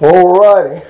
[0.00, 0.84] All righty.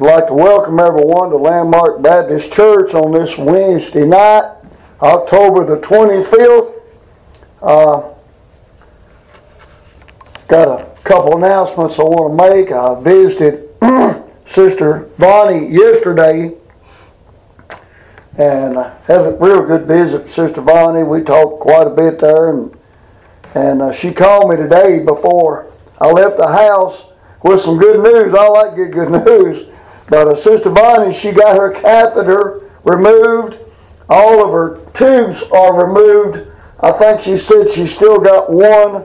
[0.00, 4.56] like to welcome everyone to Landmark Baptist Church on this Wednesday night,
[5.02, 6.80] October the 25th.
[7.60, 8.08] Uh,
[10.46, 12.72] got a couple announcements I want to make.
[12.72, 13.68] I visited
[14.46, 16.56] Sister Bonnie yesterday
[18.38, 21.02] and uh, had a real good visit with Sister Bonnie.
[21.02, 22.74] We talked quite a bit there and
[23.54, 27.07] and uh, she called me today before I left the house
[27.42, 28.34] with some good news.
[28.34, 29.66] I like good good news.
[30.08, 33.58] But uh, Sister Bonnie, she got her catheter removed.
[34.08, 36.50] All of her tubes are removed.
[36.80, 39.04] I think she said she still got one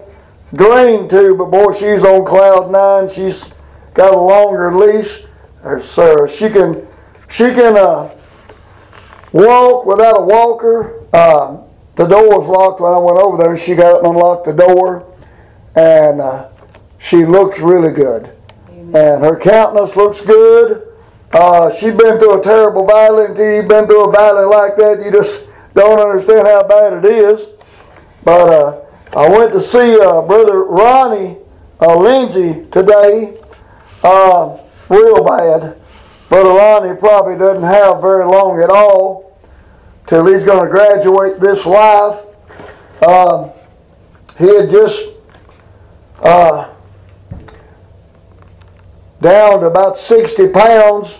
[0.53, 3.09] drain tube, but boy, she's on cloud nine.
[3.09, 3.51] She's
[3.93, 5.23] got a longer leash,
[5.83, 6.87] so she can
[7.29, 8.15] she can uh,
[9.33, 11.03] walk without a walker.
[11.11, 11.57] Uh,
[11.95, 13.57] the door was locked when I went over there.
[13.57, 15.11] She got up and unlocked the door,
[15.75, 16.49] and uh,
[17.03, 18.33] she looks really good.
[18.69, 20.87] And her countenance looks good.
[21.33, 23.25] Uh, she's been through a terrible valley.
[23.25, 27.05] Until you've been through a valley like that, you just don't understand how bad it
[27.05, 27.47] is.
[28.23, 28.81] But uh,
[29.17, 31.37] I went to see uh, Brother Ronnie
[31.81, 33.37] uh, Lindsay today.
[34.01, 35.75] Uh, real bad.
[36.29, 39.37] Brother Ronnie probably doesn't have very long at all
[40.07, 42.21] till he's going to graduate this life.
[43.01, 43.49] Uh,
[44.37, 45.09] he had just
[46.21, 46.72] uh,
[49.23, 51.17] down to about 60 pounds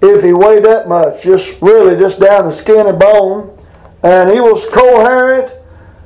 [0.00, 3.54] if he weighed that much, just really just down to skin and bone.
[4.02, 5.52] And he was coherent,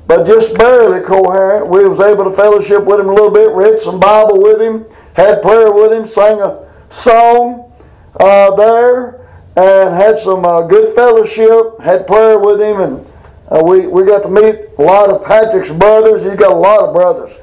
[0.07, 1.69] but just barely coherent.
[1.69, 4.87] We was able to fellowship with him a little bit, read some Bible with him,
[5.15, 7.71] had prayer with him, sang a song
[8.19, 13.13] uh, there, and had some uh, good fellowship, had prayer with him, and
[13.51, 16.23] uh, we, we got to meet a lot of Patrick's brothers.
[16.23, 17.37] He's got a lot of brothers.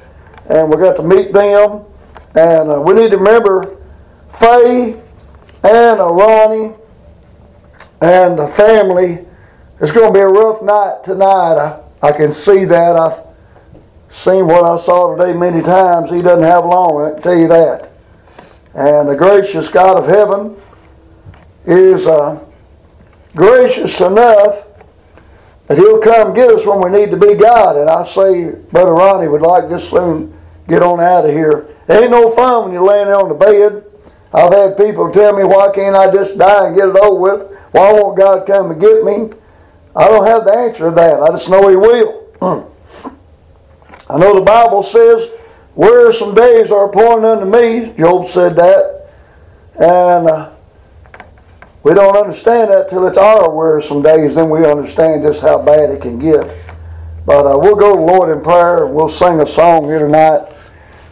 [0.48, 1.84] And we got to meet them.
[2.34, 3.76] And uh, we need to remember
[4.38, 5.00] Faye
[5.62, 6.74] and Ronnie
[8.00, 9.26] and the family.
[9.80, 11.56] It's going to be a rough night tonight.
[11.56, 12.96] I, I can see that.
[12.96, 13.20] I've
[14.10, 16.10] seen what I saw today many times.
[16.10, 17.90] He doesn't have long, I can tell you that.
[18.74, 20.56] And the gracious God of heaven
[21.64, 22.44] is uh,
[23.34, 24.66] gracious enough
[25.66, 27.76] that He'll come get us when we need to be God.
[27.76, 30.36] And I say, Brother Ronnie would like just soon
[30.68, 31.76] get on out of here.
[31.88, 33.84] It ain't no fun when you're laying there on the bed.
[34.32, 37.58] I've had people tell me, why can't I just die and get it over with?
[37.72, 39.30] Why won't God come and get me?
[39.94, 41.20] I don't have the answer to that.
[41.20, 42.28] I just know He will.
[44.10, 45.30] I know the Bible says,
[45.74, 47.92] wearisome days are appointed unto me.
[47.96, 49.08] Job said that.
[49.74, 50.50] And uh,
[51.82, 54.34] we don't understand that till it's our wearisome days.
[54.34, 56.56] Then we understand just how bad it can get.
[57.24, 60.00] But uh, we'll go to the Lord in prayer and we'll sing a song here
[60.00, 60.49] tonight.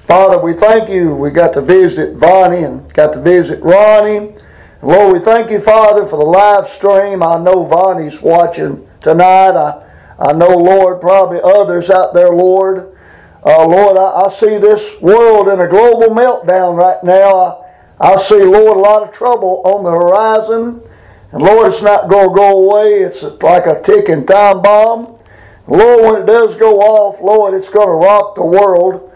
[0.09, 1.15] Father, we thank you.
[1.15, 4.35] We got to visit Bonnie and got to visit Ronnie.
[4.81, 7.23] Lord, we thank you, Father, for the live stream.
[7.23, 9.51] I know Bonnie's watching tonight.
[9.51, 9.87] I,
[10.19, 12.97] I know, Lord, probably others out there, Lord.
[13.45, 17.67] Uh, Lord, I, I, see this world in a global meltdown right now.
[18.01, 20.81] I, I see, Lord, a lot of trouble on the horizon.
[21.33, 23.03] And Lord, it's not going to go away.
[23.03, 25.19] It's like a ticking time bomb.
[25.67, 29.08] Lord, when it does go off, Lord, it's going to rock the world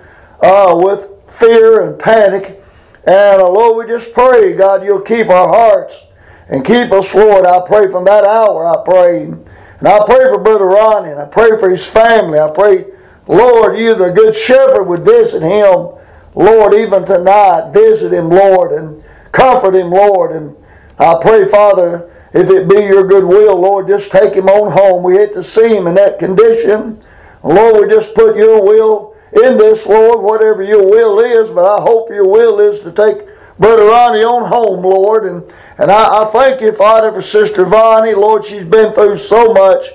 [0.43, 2.63] uh, with fear and panic.
[3.05, 6.05] And uh, Lord, we just pray, God, you'll keep our hearts
[6.49, 7.47] and keep us, Lord.
[7.47, 9.25] I pray from that hour, I pray.
[9.25, 12.39] And I pray for Brother Ronnie, and I pray for his family.
[12.39, 12.87] I pray,
[13.27, 15.89] Lord, you, the good shepherd, would visit him,
[16.35, 17.73] Lord, even tonight.
[17.73, 19.03] Visit him, Lord, and
[19.33, 20.33] comfort him, Lord.
[20.33, 20.57] And
[20.99, 25.03] I pray, Father, if it be your good will, Lord, just take him on home.
[25.03, 27.03] We hate to see him in that condition.
[27.43, 31.81] Lord, we just put your will in this, Lord, whatever your will is, but I
[31.81, 33.27] hope your will is to take
[33.59, 35.25] Brother Ronnie on home, Lord.
[35.25, 35.43] And,
[35.79, 38.15] and I, I thank you, Father, for Sister Bonnie.
[38.15, 39.87] Lord, she's been through so much,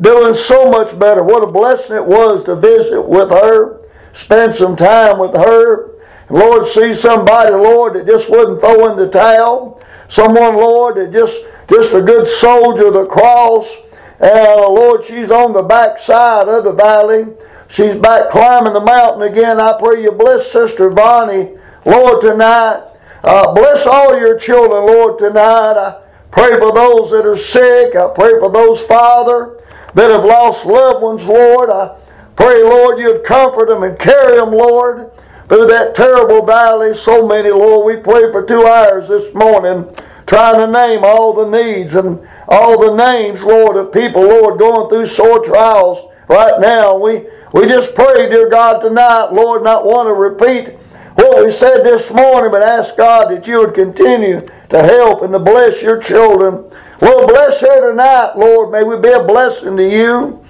[0.00, 1.22] doing so much better.
[1.22, 3.80] What a blessing it was to visit with her,
[4.12, 5.92] spend some time with her.
[6.28, 9.80] Lord, see somebody, Lord, that just wouldn't throw in the towel.
[10.08, 11.38] Someone, Lord, that just
[11.68, 13.74] just a good soldier of the cross.
[14.20, 17.26] And uh, Lord, she's on the back side of the valley.
[17.68, 19.60] She's back climbing the mountain again.
[19.60, 21.52] I pray you bless Sister Bonnie,
[21.84, 22.84] Lord, tonight.
[23.24, 25.76] Uh, bless all your children, Lord, tonight.
[25.76, 27.96] I pray for those that are sick.
[27.96, 29.60] I pray for those, Father,
[29.94, 31.70] that have lost loved ones, Lord.
[31.70, 31.96] I
[32.36, 35.10] pray, Lord, you'd comfort them and carry them, Lord,
[35.48, 36.94] through that terrible valley.
[36.94, 37.84] So many, Lord.
[37.96, 39.92] We pray for two hours this morning
[40.26, 44.88] trying to name all the needs and all the names, Lord, of people, Lord, going
[44.88, 46.96] through sore trials right now.
[46.96, 50.74] We we just pray, dear God, tonight, Lord, not want to repeat
[51.14, 55.32] what we said this morning, but ask God that you would continue to help and
[55.32, 56.70] to bless your children.
[57.00, 58.72] Lord, bless her tonight, Lord.
[58.72, 60.44] May we be a blessing to you.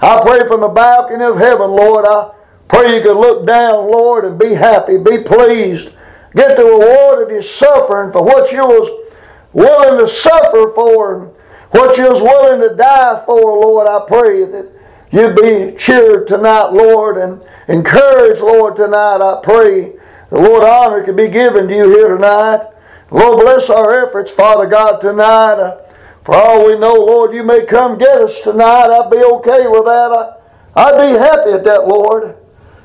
[0.00, 2.06] I pray from the balcony of heaven, Lord.
[2.06, 2.32] I
[2.68, 5.90] pray you could look down, Lord, and be happy, be pleased.
[6.34, 9.06] Get the reward of your suffering for what you was
[9.52, 11.34] willing to suffer for and
[11.70, 13.88] what you was willing to die for, Lord.
[13.88, 14.75] I pray that
[15.16, 19.20] you be cheered tonight, Lord, and encouraged, Lord, tonight.
[19.20, 19.94] I pray
[20.30, 22.68] the Lord honor can be given to you here tonight.
[23.10, 25.54] Lord, bless our efforts, Father God, tonight.
[25.54, 25.80] Uh,
[26.24, 28.90] for all we know, Lord, you may come get us tonight.
[28.90, 30.12] I'd be okay with that.
[30.12, 30.34] I,
[30.74, 32.36] I'd be happy at that, Lord.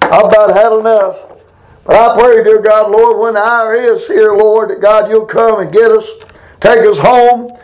[0.01, 1.17] I've about had enough.
[1.83, 5.25] But I pray, dear God, Lord, when the hour is here, Lord, that God, you'll
[5.25, 6.07] come and get us,
[6.59, 7.57] take us home.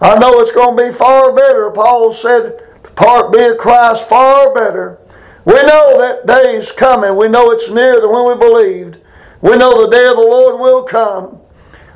[0.00, 1.70] I know it's going to be far better.
[1.70, 2.63] Paul said,
[2.96, 4.98] part be of Christ far better.
[5.44, 7.16] We know that day is coming.
[7.16, 8.98] We know it's nearer than when we believed.
[9.40, 11.38] We know the day of the Lord will come.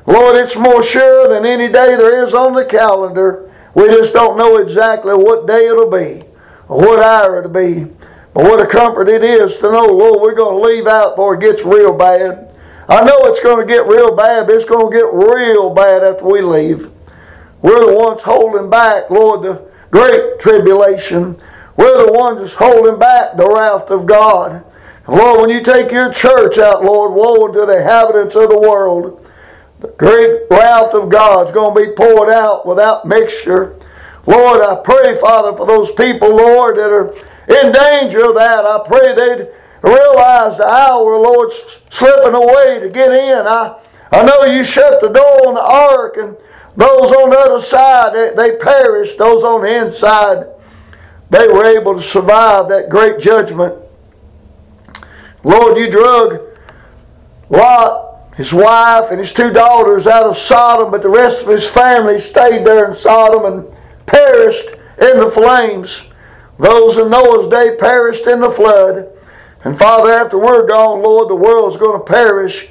[0.05, 3.51] Lord, it's more sure than any day there is on the calendar.
[3.73, 6.23] We just don't know exactly what day it'll be
[6.67, 7.85] or what hour it'll be.
[8.33, 11.35] But what a comfort it is to know, Lord, we're going to leave out before
[11.35, 12.53] it gets real bad.
[12.87, 16.03] I know it's going to get real bad, but it's going to get real bad
[16.03, 16.91] after we leave.
[17.61, 21.39] We're the ones holding back, Lord, the great tribulation.
[21.77, 24.65] We're the ones that's holding back the wrath of God.
[25.07, 29.25] Lord, when you take your church out, Lord, woe unto the inhabitants of the world.
[29.79, 33.77] The great wrath of God's going to be poured out without mixture.
[34.25, 37.13] Lord, I pray, Father, for those people, Lord, that are
[37.47, 38.65] in danger of that.
[38.65, 39.47] I pray they'd
[39.81, 41.51] realize the hour, Lord,
[41.89, 43.47] slipping away to get in.
[43.47, 43.79] I,
[44.11, 46.35] I know you shut the door on the ark, and
[46.79, 49.17] those on the other side, they, they perished.
[49.17, 50.47] Those on the inside,
[51.29, 53.75] they were able to survive that great judgment.
[55.43, 56.39] Lord, you drug
[57.49, 61.67] Lot, his wife, and his two daughters out of Sodom, but the rest of his
[61.67, 64.69] family stayed there in Sodom and perished
[65.01, 66.03] in the flames.
[66.57, 69.09] Those in Noah's day perished in the flood.
[69.65, 72.69] And Father, after we're gone, Lord, the world's going to perish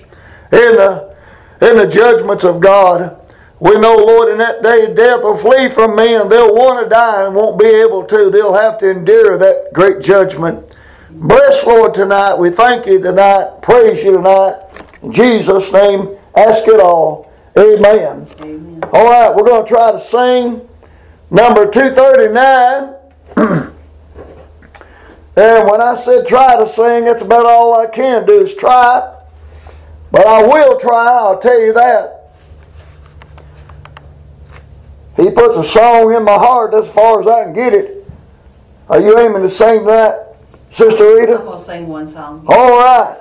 [0.51, 1.15] in the,
[1.61, 3.18] in the judgments of God.
[3.61, 6.29] We know, Lord, in that day death will flee from men.
[6.29, 8.31] They'll want to die and won't be able to.
[8.31, 10.65] They'll have to endure that great judgment.
[11.11, 12.35] Bless, Lord, tonight.
[12.35, 13.61] We thank you tonight.
[13.61, 14.61] Praise you tonight.
[15.03, 17.33] In Jesus' name, ask it all.
[17.59, 18.29] Amen.
[18.41, 18.85] Amen.
[18.93, 20.69] All right, we're going to try to sing
[21.31, 22.95] number 239.
[25.37, 29.17] and when I said try to sing, that's about all I can do is try.
[30.13, 32.18] But I will try, I'll tell you that.
[35.19, 38.09] He puts a song in my heart as far as I can get it.
[38.89, 40.37] Are you aiming to sing that?
[40.73, 41.39] Sister Rita?
[41.41, 42.47] I'm going to sing one song.
[42.49, 43.19] All right.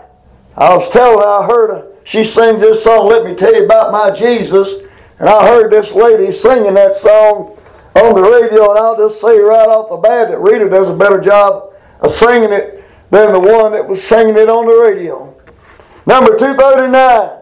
[0.55, 3.65] I was telling her, I heard her, she sings this song, Let Me Tell You
[3.65, 4.83] About My Jesus.
[5.19, 7.57] And I heard this lady singing that song
[7.95, 10.95] on the radio, and I'll just say right off the bat that Rita does a
[10.95, 15.35] better job of singing it than the one that was singing it on the radio.
[16.05, 17.39] Number 239.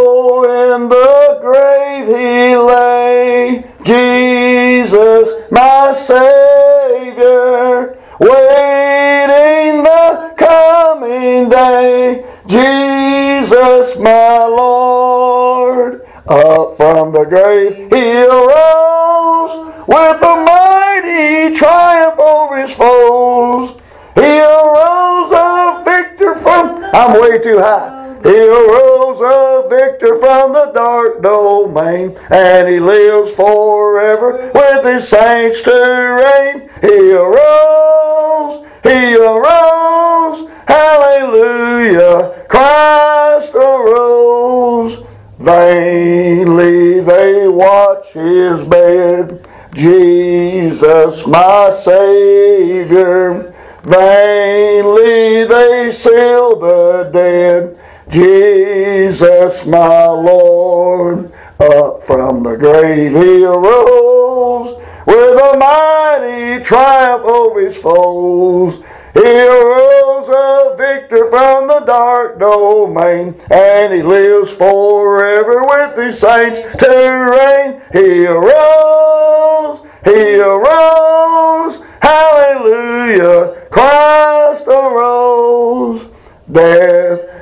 [0.00, 12.24] In the grave he lay, Jesus, my Savior waiting the coming day.
[12.46, 19.52] Jesus, my Lord, up from the grave he arose
[19.86, 23.72] with a mighty triumph over his foes.
[24.14, 26.82] He arose a victor from.
[26.94, 27.98] I'm way too high.
[28.22, 28.89] He arose
[29.20, 36.68] a victor from the dark domain, and he lives forever with his saints to reign.
[36.80, 45.06] He arose, he arose, hallelujah, Christ arose.
[45.38, 53.54] Vainly they watch his bed, Jesus my Savior.
[53.82, 57.79] Vainly they seal the dead.
[58.10, 67.76] Jesus, my Lord, up from the grave he arose with a mighty triumph over his
[67.76, 68.82] foes.
[69.14, 76.76] He arose a victor from the dark domain, and he lives forever with his saints
[76.78, 77.80] to reign.
[77.92, 86.08] He arose, he arose, hallelujah, Christ arose.
[86.50, 86.99] Death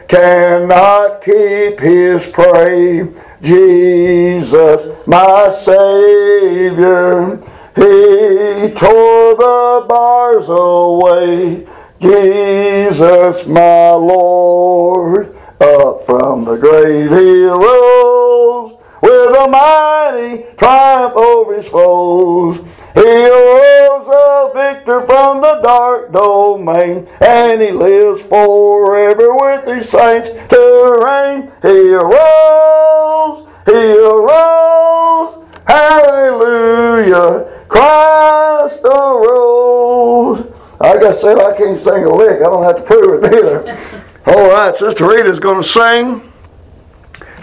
[0.08, 3.06] cannot keep his prey.
[3.40, 7.36] Jesus, my Savior,
[7.76, 11.66] he tore the bars away.
[12.00, 21.68] Jesus, my Lord, up from the grave he arose with a mighty triumph over his
[21.68, 22.58] foes.
[22.98, 30.30] He arose a victor from the dark domain, and he lives forever with his saints
[30.30, 31.52] to reign.
[31.62, 40.52] He arose, he arose, hallelujah, Christ arose.
[40.80, 42.40] Like I said, I can't sing a lick.
[42.40, 43.78] I don't have to prove it either.
[44.26, 46.32] All right, Sister Rita's going to sing.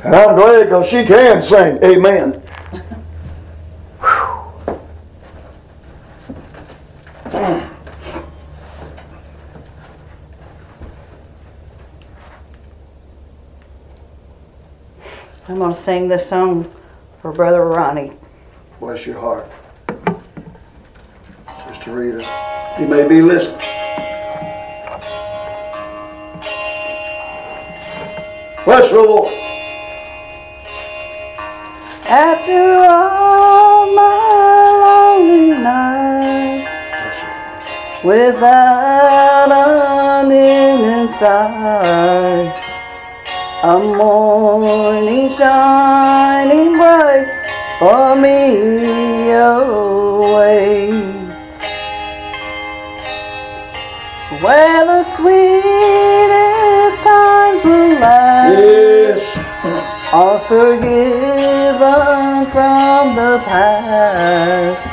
[0.03, 1.81] And I'm glad because she can sing.
[1.81, 2.43] Amen.
[15.47, 16.71] I'm going to sing this song
[17.21, 18.13] for Brother Ronnie.
[18.79, 19.47] Bless your heart.
[21.67, 22.73] Sister Rita.
[22.77, 23.59] He may be listening.
[28.65, 29.33] Bless the Lord.
[32.07, 38.07] After all my lonely nights, Bless your Father.
[38.07, 39.51] without
[40.25, 42.64] an end in sight,
[43.63, 47.27] a morning shining bright
[47.79, 50.95] for me awaits.
[54.43, 58.59] Where the sweetest times will last.
[58.59, 59.21] Yes.
[60.11, 61.77] All forgiven
[62.51, 64.87] from the past.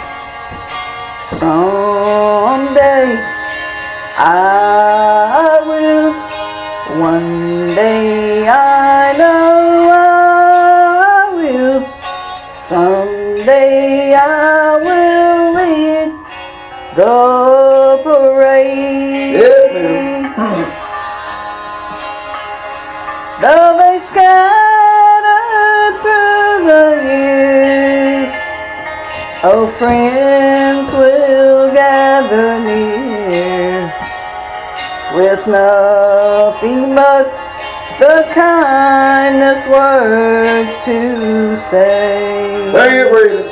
[1.38, 3.19] Someday
[4.16, 6.12] I will.
[7.00, 8.01] One day
[8.49, 11.80] I know I will.
[12.68, 16.11] Someday I will lead
[16.96, 19.37] the parade.
[19.37, 20.22] Amen.
[23.42, 28.32] Though they scattered through the years,
[29.44, 33.92] oh, friends will gather near
[35.14, 37.41] with nothing but
[37.99, 42.70] the kindest words to say.
[42.70, 43.50] It, Rita.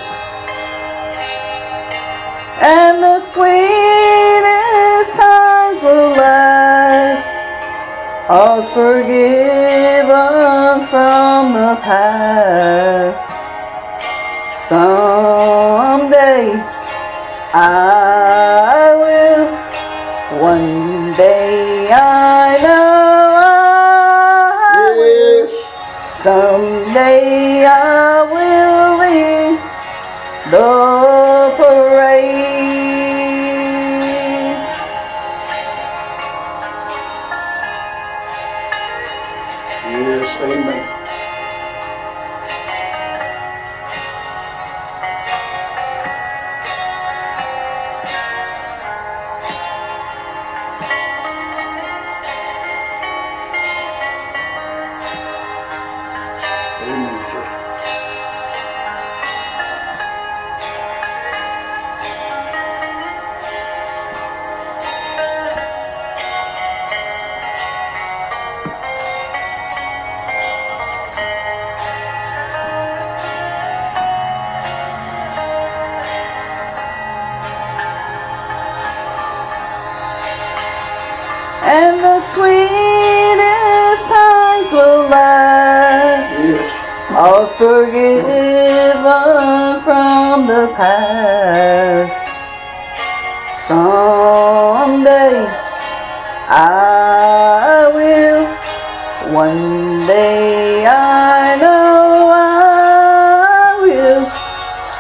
[2.62, 7.28] And the sweetest times will last.
[8.30, 10.06] All's forgiven
[10.88, 13.26] from the past.
[14.68, 16.44] Someday
[17.52, 19.49] I will.
[20.40, 21.50] One day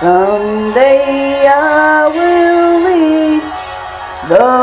[0.00, 3.42] Someday I will lead
[4.30, 4.59] the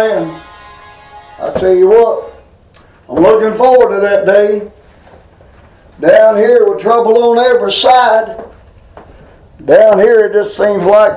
[0.00, 0.42] Amen.
[1.38, 2.42] I tell you what,
[3.08, 4.70] I'm looking forward to that day.
[6.00, 8.44] Down here with trouble on every side.
[9.64, 11.12] Down here it just seems like,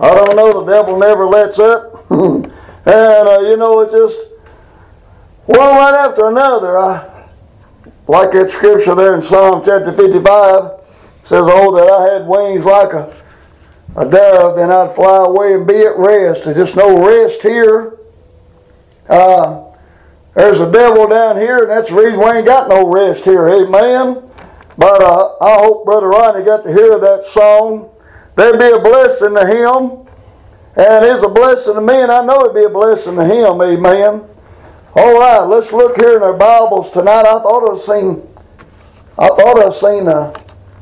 [0.00, 2.10] I don't know, the devil never lets up.
[2.10, 2.52] and
[2.86, 4.18] uh, you know, it just,
[5.46, 6.76] one right after another.
[6.76, 7.26] I
[8.08, 10.72] like that scripture there in Psalm chapter 55
[11.24, 13.14] says, Oh, that I had wings like a,
[13.96, 16.44] a dove, then I'd fly away and be at rest.
[16.44, 17.97] There's just no rest here.
[19.08, 19.64] Uh,
[20.34, 23.48] there's a devil down here, and that's the reason we ain't got no rest here.
[23.48, 24.22] Amen.
[24.76, 27.90] But uh, I hope Brother Ronnie got to hear that song.
[28.36, 30.08] There'd be a blessing to him.
[30.76, 33.60] And it's a blessing to me, and I know it'd be a blessing to him.
[33.60, 34.22] Amen.
[34.94, 37.26] All right, let's look here in our Bibles tonight.
[37.26, 38.22] I thought I'd seen,
[39.18, 40.32] I thought I'd seen uh,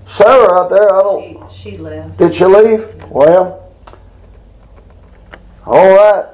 [0.07, 0.93] Sarah out there.
[0.93, 1.51] I don't.
[1.51, 2.19] She, she left.
[2.19, 3.05] Did she leave?
[3.11, 3.73] Well,
[5.65, 6.27] all right.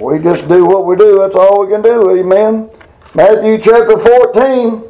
[0.00, 1.18] We just do what we do.
[1.18, 2.10] That's all we can do.
[2.16, 2.70] Amen.
[3.14, 4.82] Matthew chapter 14.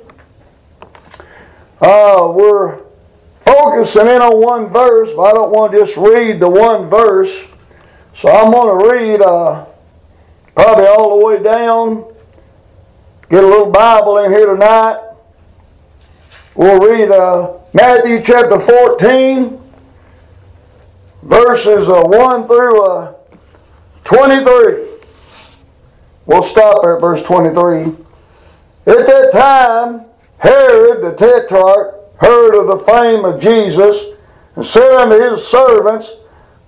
[1.81, 2.79] Uh, we're
[3.41, 7.45] focusing in on one verse, but I don't want to just read the one verse.
[8.15, 9.67] So I'm going to read uh,
[10.55, 12.05] probably all the way down.
[13.31, 15.01] Get a little Bible in here tonight.
[16.55, 19.61] We'll read uh, Matthew chapter 14,
[21.25, 23.15] verses uh, 1 through uh,
[24.05, 24.90] 23.
[26.27, 27.85] We'll stop at verse 23.
[28.87, 30.07] At that time,
[30.39, 34.17] Herod the Tetrarch heard of the fame of Jesus
[34.57, 36.13] and said unto his servants,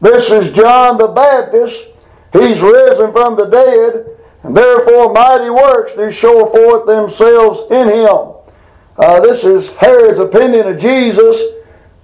[0.01, 1.89] This is John the Baptist.
[2.33, 4.07] He's risen from the dead,
[4.43, 8.33] and therefore mighty works do show forth themselves in him.
[8.97, 11.41] Uh, this is Herod's opinion of Jesus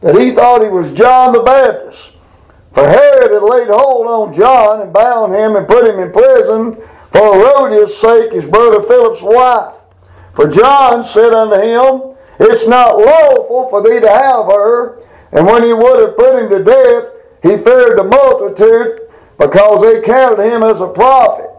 [0.01, 2.13] that he thought he was John the Baptist.
[2.73, 6.77] For Herod had laid hold on John and bound him and put him in prison
[7.11, 9.75] for Herodias' sake, his brother Philip's wife.
[10.35, 15.03] For John said unto him, It's not lawful for thee to have her.
[15.33, 17.11] And when he would have put him to death,
[17.43, 19.01] he feared the multitude
[19.39, 21.51] because they counted him as a prophet.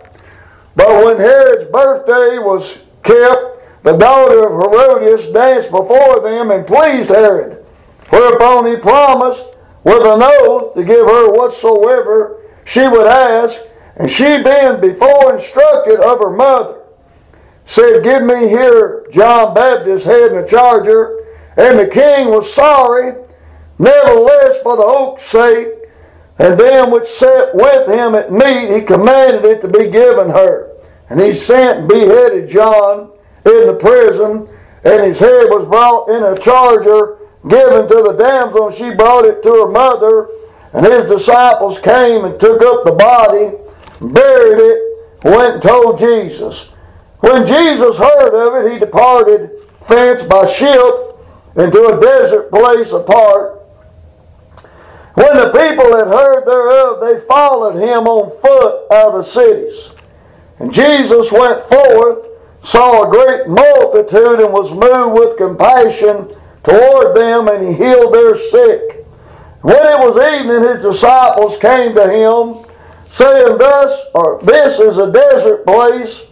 [0.76, 7.10] But when Herod's birthday was kept, the daughter of Herodias danced before them and pleased
[7.10, 7.66] Herod.
[8.10, 9.46] Whereupon he promised
[9.84, 13.62] with an oath to give her whatsoever she would ask,
[14.00, 16.80] and she being before instructed of her mother,
[17.66, 21.18] said, Give me here John Baptist's head and a charger.
[21.58, 23.14] And the king was sorry,
[23.78, 25.68] nevertheless for the oak's sake,
[26.38, 30.72] and them which sat with him at meat, he commanded it to be given her.
[31.10, 33.12] And he sent and beheaded John
[33.46, 34.48] in the prison,
[34.86, 37.18] and his head was brought in a charger
[37.50, 40.30] given to the damsel, and she brought it to her mother.
[40.72, 43.52] And his disciples came and took up the body,
[44.02, 46.70] buried it, went and told Jesus.
[47.20, 49.52] When Jesus heard of it, he departed
[49.88, 51.16] thence by ship
[51.56, 53.60] into a desert place apart.
[55.16, 59.92] When the people had heard thereof, they followed him on foot out of the cities.
[60.60, 62.26] And Jesus went forth,
[62.62, 66.34] saw a great multitude, and was moved with compassion
[66.64, 69.06] toward them, and he healed their sick.
[69.62, 72.66] When it was evening, his disciples came to him,
[73.12, 76.24] saying, Thus, or uh, this is a desert place,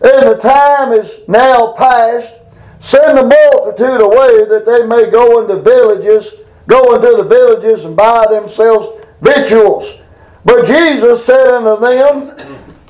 [0.00, 2.34] and the time is now past.
[2.80, 6.34] Send the multitude away that they may go into villages,
[6.68, 9.98] go into the villages and buy themselves victuals.
[10.44, 12.36] But Jesus said unto them,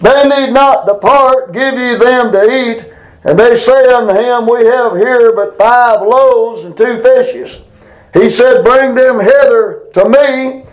[0.01, 2.93] They need not depart, give ye them to eat.
[3.25, 7.61] And they say unto him, We have here but five loaves and two fishes.
[8.13, 10.65] He said, Bring them hither to me.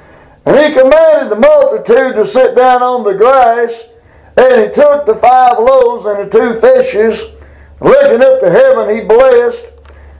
[0.45, 3.85] And he commanded the multitude to sit down on the grass.
[4.37, 7.21] And he took the five loaves and the two fishes,
[7.79, 9.65] looking up to heaven, he blessed,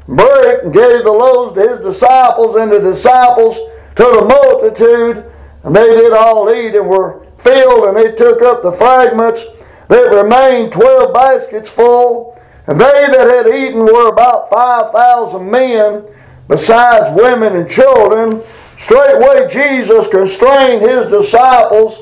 [0.08, 3.56] broke, and gave the loaves to his disciples, and the disciples
[3.96, 5.32] to the multitude.
[5.64, 9.42] And they did all eat and were filled, and they took up the fragments
[9.90, 12.42] that remained, twelve baskets full.
[12.68, 16.04] And they that had eaten were about five thousand men,
[16.48, 18.42] besides women and children.
[18.80, 22.00] Straightway Jesus constrained his disciples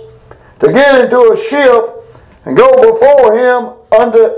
[0.59, 2.03] to get into a ship
[2.45, 4.33] and go before him under,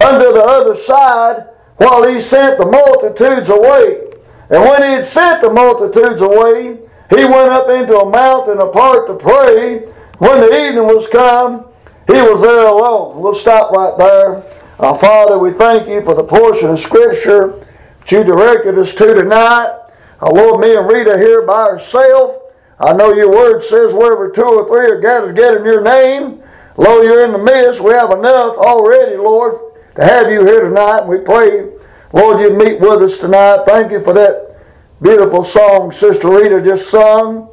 [0.00, 4.12] under the other side while he sent the multitudes away.
[4.50, 6.78] And when he had sent the multitudes away,
[7.10, 9.80] he went up into a mountain apart to pray.
[10.18, 11.66] When the evening was come,
[12.06, 13.20] he was there alone.
[13.20, 14.44] We'll stop right there.
[14.78, 17.64] Uh, Father, we thank you for the portion of Scripture
[18.00, 19.81] that you directed us to tonight.
[20.22, 22.38] Uh, Lord, me and Rita here by ourselves.
[22.78, 26.42] I know your word says wherever two or three are gathered together in your name,
[26.76, 27.80] Lord, you're in the midst.
[27.80, 29.60] We have enough already, Lord,
[29.96, 31.06] to have you here tonight.
[31.06, 31.70] We pray,
[32.12, 33.64] Lord, you'd meet with us tonight.
[33.66, 34.56] Thank you for that
[35.02, 37.48] beautiful song Sister Rita just sung.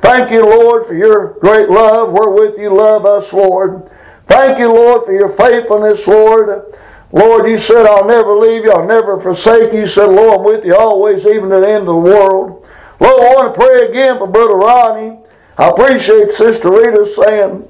[0.00, 3.90] Thank you, Lord, for your great love wherewith you love us, Lord.
[4.26, 6.74] Thank you, Lord, for your faithfulness, Lord.
[7.12, 9.80] Lord, you said, I'll never leave you, I'll never forsake you.
[9.80, 12.66] You said, Lord, I'm with you always, even to the end of the world.
[13.00, 15.18] Lord, I want to pray again for Brother Ronnie.
[15.58, 17.68] I appreciate Sister Rita saying,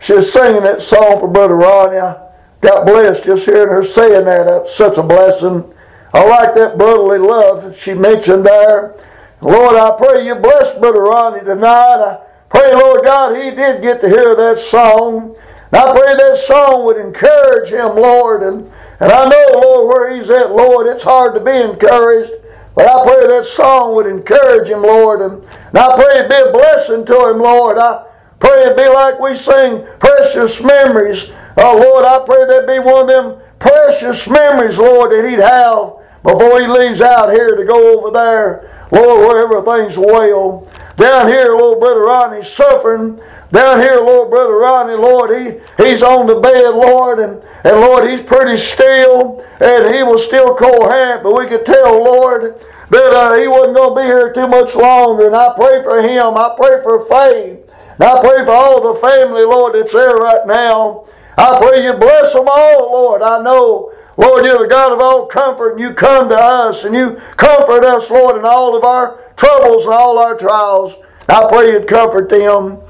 [0.00, 1.98] she's singing that song for Brother Ronnie.
[1.98, 2.28] I
[2.60, 4.44] got blessed just hearing her saying that.
[4.44, 5.72] That's such a blessing.
[6.14, 8.94] I like that brotherly love that she mentioned there.
[9.40, 12.02] Lord, I pray you bless Brother Ronnie tonight.
[12.02, 15.36] I pray, Lord God, he did get to hear that song.
[15.72, 18.42] And I pray that song would encourage him, Lord.
[18.42, 22.32] And, and I know, Lord, where he's at, Lord, it's hard to be encouraged.
[22.74, 25.22] But I pray that song would encourage him, Lord.
[25.22, 27.78] And, and I pray it'd be a blessing to him, Lord.
[27.78, 28.06] I
[28.38, 31.30] pray it'd be like we sing precious memories.
[31.56, 35.94] Oh, Lord, I pray that'd be one of them precious memories, Lord, that he'd have
[36.22, 40.68] before he leaves out here to go over there Lord, where everything's well.
[40.98, 43.18] Down here, little Brother Ronnie's suffering.
[43.52, 48.08] Down here, Lord Brother Ronnie, Lord, he, he's on the bed, Lord, and, and Lord,
[48.08, 53.38] he's pretty still, and he was still coherent, but we could tell, Lord, that uh,
[53.38, 55.26] he wasn't going to be here too much longer.
[55.26, 56.36] And I pray for him.
[56.36, 57.60] I pray for faith.
[57.94, 61.06] And I pray for all the family, Lord, that's there right now.
[61.38, 63.22] I pray you bless them all, Lord.
[63.22, 66.94] I know Lord, you're the God of all comfort, and you come to us, and
[66.94, 70.94] you comfort us, Lord, in all of our troubles and all our trials.
[71.28, 72.81] I pray you'd comfort them.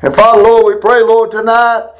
[0.00, 1.90] And Father, Lord, we pray, Lord, tonight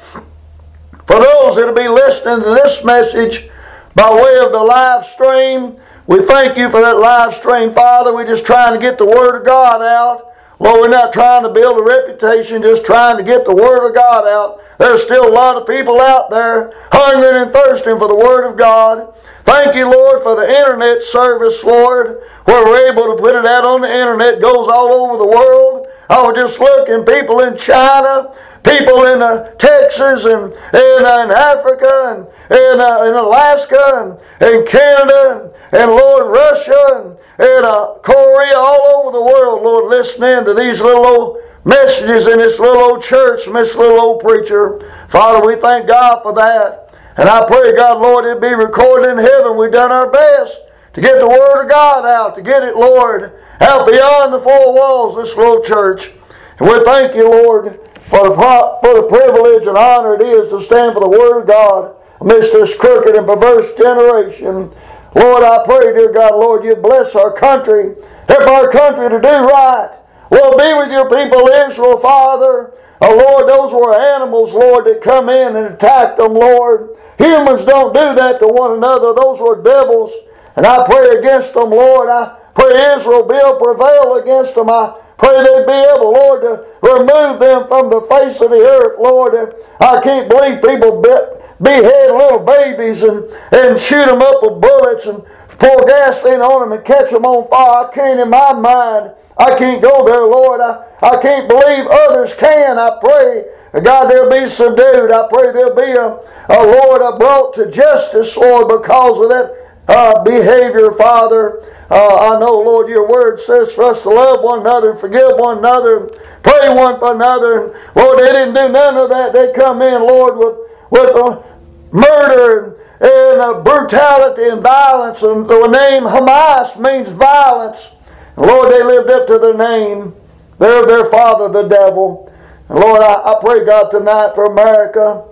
[1.05, 3.49] for those that'll be listening to this message
[3.93, 5.75] by way of the live stream.
[6.07, 8.13] We thank you for that live stream, Father.
[8.13, 10.31] We're just trying to get the Word of God out.
[10.59, 13.95] Lord, we're not trying to build a reputation, just trying to get the Word of
[13.95, 14.61] God out.
[14.77, 18.55] There's still a lot of people out there hungering and thirsting for the Word of
[18.55, 19.13] God.
[19.43, 23.65] Thank you, Lord, for the internet service, Lord, where we're able to put it out
[23.65, 24.35] on the internet.
[24.35, 25.78] It goes all over the world.
[26.09, 31.31] I was just looking, people in China, people in uh, Texas and in, uh, in
[31.31, 37.65] Africa and in, uh, in Alaska and in Canada and, and Lord, Russia and, and
[37.65, 42.59] uh, Korea, all over the world, Lord, listening to these little old messages in this
[42.59, 44.79] little old church from this little old preacher.
[45.09, 46.89] Father, we thank God for that.
[47.17, 49.57] And I pray, God, Lord, it be recorded in heaven.
[49.57, 50.57] We've done our best
[50.93, 54.73] to get the Word of God out, to get it, Lord, out beyond the four
[54.73, 56.11] walls of this little church.
[56.59, 60.61] And we thank you, Lord, for the, for the privilege and honor it is to
[60.61, 64.71] stand for the Word of God amidst this crooked and perverse generation.
[65.15, 67.95] Lord, I pray, dear God, Lord, you bless our country.
[68.27, 69.95] Help our country to do right.
[70.31, 72.73] Lord, be with your people, Israel, Father.
[73.01, 76.89] Oh, Lord, those were animals, Lord, that come in and attack them, Lord.
[77.17, 79.13] Humans don't do that to one another.
[79.13, 80.11] Those were devils.
[80.55, 82.09] And I pray against them, Lord.
[82.09, 84.69] I pray Israel be able to prevail against them.
[84.69, 88.99] I pray they'd be able, Lord, to remove them from the face of the earth,
[88.99, 89.55] Lord.
[89.79, 95.23] I can't believe people behead little babies and, and shoot them up with bullets and
[95.59, 97.87] pour gasoline on them and catch them on fire.
[97.87, 100.59] I can't in my mind I can't go there, Lord.
[100.59, 102.77] I, I can't believe others can.
[102.77, 103.45] I pray,
[103.81, 105.11] God, they'll be subdued.
[105.13, 109.55] I pray they'll be, a, a Lord, brought to justice, Lord, because of that
[109.87, 111.63] uh, behavior, Father.
[111.89, 115.31] Uh, I know, Lord, your word says for us to love one another and forgive
[115.33, 116.11] one another and
[116.43, 117.63] pray one for another.
[117.63, 119.33] And Lord, they didn't do none of that.
[119.33, 120.57] They come in, Lord, with,
[120.91, 121.43] with
[121.91, 125.23] murder and, and brutality and violence.
[125.23, 127.89] And the name Hamas means violence.
[128.37, 130.13] Lord, they lived up to their name.
[130.59, 132.31] They're their father, the devil.
[132.67, 135.25] And Lord, I, I pray, God, tonight for America.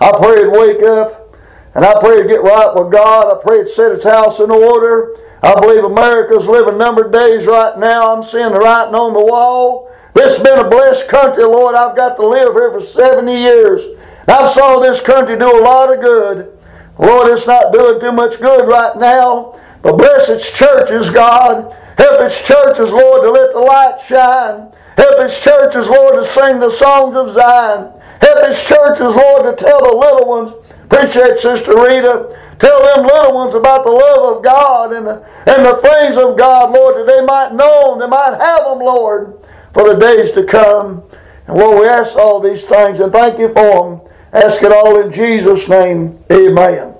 [0.00, 1.36] I pray it wake up.
[1.74, 3.38] And I pray it get right with God.
[3.38, 5.16] I pray it set its house in order.
[5.42, 8.14] I believe America's living number of days right now.
[8.14, 9.90] I'm seeing the writing on the wall.
[10.14, 11.74] This has been a blessed country, Lord.
[11.74, 13.80] I've got to live here for 70 years.
[14.28, 16.58] I've saw this country do a lot of good.
[16.98, 19.58] Lord, it's not doing too much good right now.
[19.82, 21.74] But bless its churches, God.
[21.96, 24.72] Help its churches, Lord, to let the light shine.
[24.96, 27.92] Help its churches, Lord, to sing the songs of Zion.
[28.20, 30.52] Help its churches, Lord, to tell the little ones.
[30.84, 32.36] Appreciate Sister Rita.
[32.60, 36.36] Tell them little ones about the love of God and the, and the things of
[36.36, 39.38] God, Lord, that they might know them, they might have them, Lord,
[39.72, 41.02] for the days to come.
[41.46, 44.00] And Lord, we ask all these things and thank you for them.
[44.32, 46.22] Ask it all in Jesus' name.
[46.30, 46.94] Amen.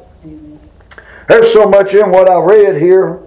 [1.28, 3.20] There's so much in what I read here.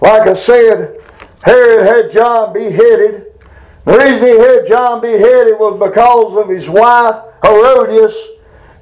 [0.00, 1.00] Like I said,
[1.44, 3.26] Herod had John beheaded.
[3.84, 8.16] The reason he had John beheaded was because of his wife, Herodias,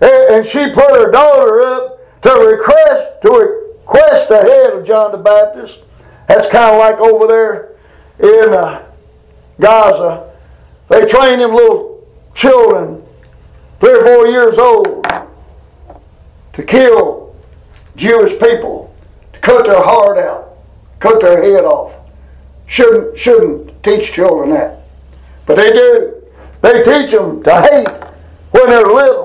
[0.01, 1.90] and she put her daughter up
[2.23, 5.81] to request, to request the head of John the Baptist.
[6.29, 7.77] That's kind of like over there
[8.19, 8.87] in uh,
[9.59, 10.31] Gaza.
[10.89, 13.03] they train them little children,
[13.81, 15.07] three or four years old,
[16.53, 17.35] to kill
[17.97, 18.95] Jewish people,
[19.33, 20.57] to cut their heart out,
[20.99, 21.95] cut their head off.
[22.67, 24.83] Shouldn't shouldn't teach children that,
[25.45, 26.23] but they do.
[26.63, 27.89] They teach them to hate
[28.53, 29.20] when they're little,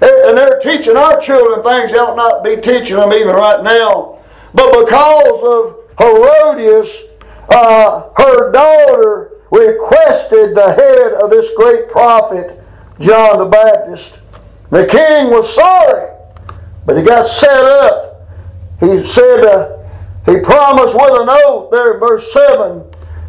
[0.00, 4.18] and they're teaching our children things they ought not be teaching them even right now.
[4.54, 7.04] But because of Herodias,
[7.50, 12.62] uh, her daughter requested the head of this great prophet,
[12.98, 14.18] John the Baptist.
[14.70, 16.16] The king was sorry,
[16.86, 18.28] but he got set up.
[18.78, 19.78] He said, uh,
[20.24, 22.84] he promised with an oath there in verse 7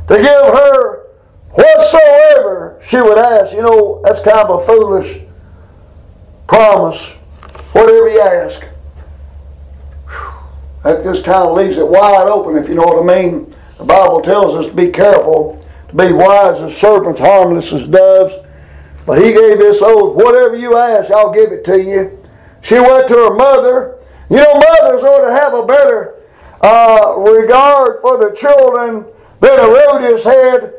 [0.07, 1.07] to give her
[1.51, 3.53] whatsoever she would ask.
[3.53, 5.21] You know, that's kind of a foolish
[6.51, 7.07] promise.
[7.71, 8.65] Whatever you ask.
[10.83, 13.55] That just kind of leaves it wide open, if you know what I mean.
[13.77, 18.33] The Bible tells us to be careful, to be wise as serpents, harmless as doves.
[19.05, 22.19] But he gave this oath whatever you ask, I'll give it to you.
[22.61, 23.99] She went to her mother.
[24.29, 26.15] You know, mothers ought to have a better
[26.59, 29.05] uh, regard for the children
[29.39, 30.73] than Herodias had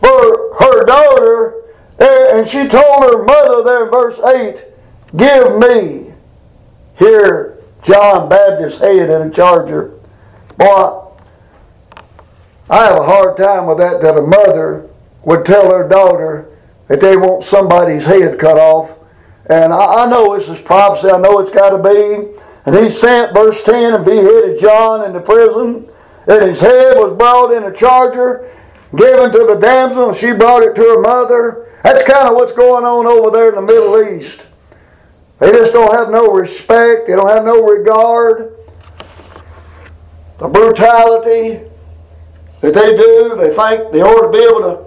[0.00, 1.54] for her daughter.
[2.00, 4.64] And she told her mother there in verse 8,
[5.16, 6.12] Give me
[6.96, 9.98] here John Baptist's head in a charger.
[10.56, 11.04] Boy,
[12.68, 14.88] I have a hard time with that, that a mother
[15.22, 16.50] would tell her daughter
[16.88, 18.98] that they want somebody's head cut off.
[19.46, 22.38] And I, I know this is prophecy, I know it's got to be.
[22.66, 25.88] And he sent, verse 10, and beheaded John into prison.
[26.26, 28.50] And his head was brought in a charger,
[28.94, 31.70] given to the damsel, and she brought it to her mother.
[31.82, 34.47] That's kind of what's going on over there in the Middle East.
[35.38, 37.06] They just don't have no respect.
[37.06, 38.56] They don't have no regard.
[40.38, 41.60] The brutality
[42.60, 44.84] that they do, they think they ought to be able to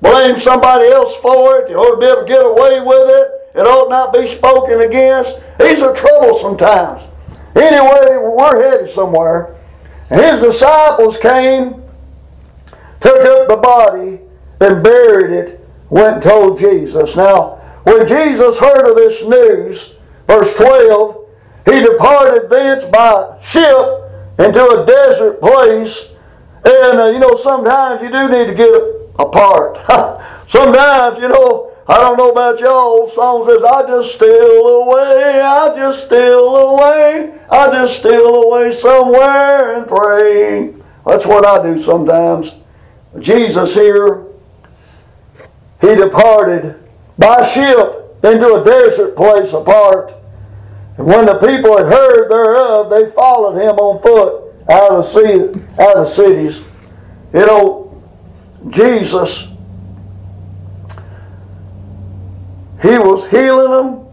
[0.00, 1.68] blame somebody else for it.
[1.68, 3.58] They ought to be able to get away with it.
[3.58, 5.40] It ought not be spoken against.
[5.58, 7.02] These are troublesome times.
[7.54, 9.56] Anyway, we're headed somewhere.
[10.10, 11.82] And his disciples came,
[13.00, 14.20] took up the body,
[14.60, 17.16] and buried it, went and told Jesus.
[17.16, 19.93] Now, when Jesus heard of this news,
[20.26, 21.28] verse 12,
[21.66, 24.04] he departed thence by ship
[24.38, 26.10] into a desert place.
[26.64, 28.82] And, uh, you know, sometimes you do need to get
[29.18, 29.78] apart.
[30.48, 35.74] sometimes, you know, I don't know about y'all, song says, I just steal away, I
[35.76, 40.74] just steal away, I just steal away somewhere and pray.
[41.04, 42.54] That's what I do sometimes.
[43.18, 44.24] Jesus here,
[45.82, 46.82] he departed
[47.18, 50.12] by ship into a desert place apart.
[50.96, 55.10] And when the people had heard thereof, they followed him on foot out of the
[55.10, 56.62] sea, out of the cities.
[57.32, 58.02] You know,
[58.68, 59.48] Jesus,
[62.80, 64.06] he was healing them.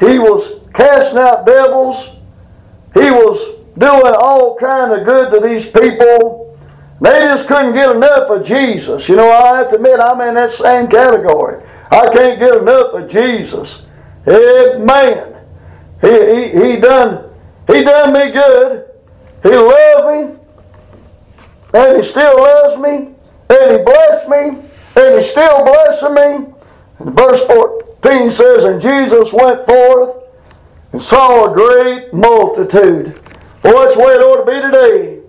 [0.00, 2.08] He was casting out devils.
[2.94, 3.38] He was
[3.78, 6.58] doing all kind of good to these people.
[7.00, 9.08] They just couldn't get enough of Jesus.
[9.08, 11.62] You know, I have to admit, I'm in that same category.
[11.92, 13.84] I can't get enough of Jesus.
[14.26, 15.36] Amen.
[16.00, 17.32] He, he, he done
[17.66, 18.90] he done me good.
[19.42, 20.38] He loved me.
[21.74, 23.14] And he still loves me.
[23.48, 24.68] And he blessed me.
[24.96, 26.54] And he's still blessing me.
[26.98, 30.24] And verse 14 says, And Jesus went forth
[30.92, 33.18] and saw a great multitude.
[33.62, 35.20] Well, that's the way it ought to be today.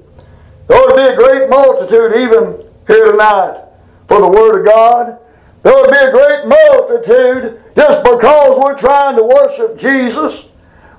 [0.68, 3.64] There ought to be a great multitude even here tonight
[4.08, 5.20] for the Word of God.
[5.64, 10.46] There would be a great multitude just because we're trying to worship Jesus.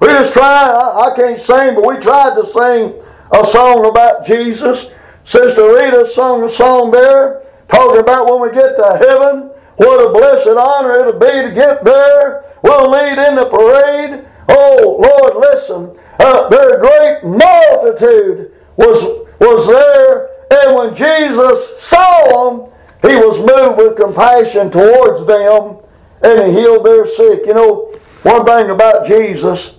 [0.00, 2.94] We just try, I, I can't sing, but we tried to sing
[3.31, 4.90] a song about Jesus.
[5.24, 10.12] Sister Rita sung a song there talking about when we get to heaven, what a
[10.12, 12.44] blessed honor it'll be to get there.
[12.62, 14.24] We'll lead in the parade.
[14.48, 15.98] Oh, Lord, listen.
[16.18, 19.03] Uh, their great multitude was,
[19.40, 20.29] was there.
[20.50, 22.72] And when Jesus saw them,
[23.06, 25.76] he was moved with compassion towards them
[26.22, 27.46] and he healed their sick.
[27.46, 29.74] You know, one thing about Jesus,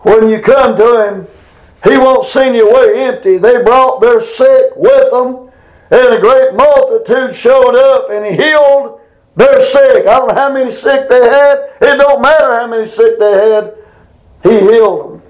[0.00, 1.26] when you come to him,
[1.84, 3.38] he won't send you away empty.
[3.38, 5.50] They brought their sick with them,
[5.90, 9.00] and a great multitude showed up and he healed
[9.36, 10.06] their sick.
[10.06, 11.70] I don't know how many sick they had.
[11.80, 13.74] It don't matter how many sick they had.
[14.42, 15.22] He healed them.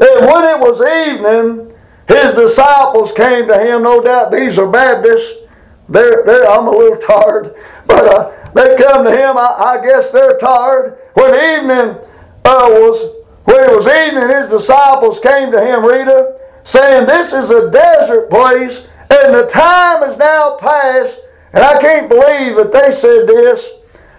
[0.00, 1.72] And when it was evening,
[2.08, 3.82] his disciples came to him.
[3.82, 5.41] No doubt these are Baptists.
[5.88, 7.54] They're, they're, I'm a little tired,
[7.86, 9.36] but uh, they come to him.
[9.36, 10.98] I, I, guess they're tired.
[11.14, 11.98] When evening
[12.44, 17.50] uh, was, when it was evening, his disciples came to him, Rita, saying, "This is
[17.50, 21.18] a desert place, and the time is now past,
[21.52, 23.68] And I can't believe that they said this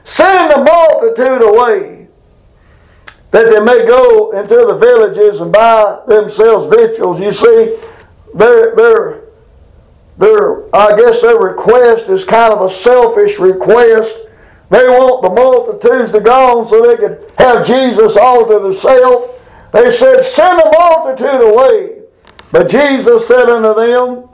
[0.04, 2.08] send the multitude away,
[3.32, 7.20] that they may go into the villages and buy themselves victuals.
[7.20, 7.78] You see,
[8.36, 9.23] their, their,
[10.18, 14.16] their, I guess their request is kind of a selfish request.
[14.70, 19.30] They want the multitudes to go on so they could have Jesus all to themselves.
[19.72, 22.02] They said, Send the multitude away.
[22.52, 24.30] But Jesus said unto them,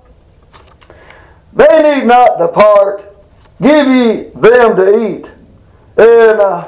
[1.54, 3.06] They need not depart.
[3.62, 5.32] Give ye them to eat.
[5.98, 6.68] And, uh,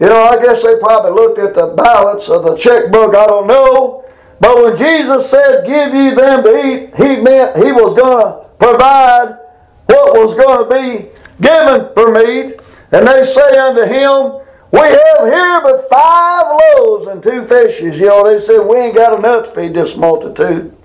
[0.00, 3.14] you know, I guess they probably looked at the balance of the checkbook.
[3.14, 4.04] I don't know.
[4.40, 8.43] But when Jesus said, Give ye them to eat, he meant he was going to
[8.58, 9.38] provide
[9.86, 11.08] what was going to be
[11.40, 12.60] given for meat.
[12.92, 14.40] And they say unto him,
[14.70, 17.98] We have here but five loaves and two fishes.
[17.98, 20.76] You know, they said, We ain't got enough to feed this multitude.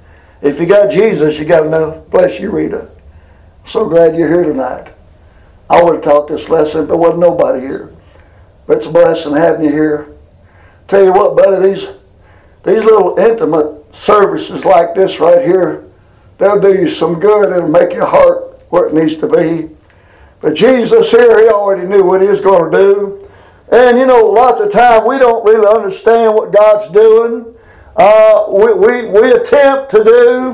[0.42, 2.08] If you got Jesus, you got enough.
[2.10, 2.90] Bless you, Rita.
[3.66, 4.92] So glad you're here tonight.
[5.70, 7.94] I would have taught this lesson, but wasn't nobody here.
[8.66, 10.08] But it's a blessing having you here.
[10.88, 11.88] Tell you what, buddy, these
[12.64, 15.89] these little intimate services like this right here,
[16.40, 17.56] they'll do you some good.
[17.56, 19.70] It'll make your heart where it needs to be.
[20.42, 23.30] But Jesus here, he already knew what he was going to do.
[23.72, 27.46] And you know, lots of time we don't really understand what God's doing.
[27.96, 30.54] Uh, we, we, we attempt to do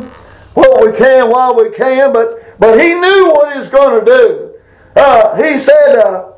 [0.55, 4.05] what we can while we can, but, but he knew what he was going to
[4.05, 4.53] do.
[4.95, 6.31] Uh, he said, uh,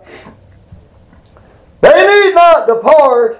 [1.81, 3.39] They need not depart,